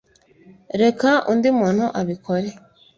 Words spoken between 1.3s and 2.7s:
undi muntu abikore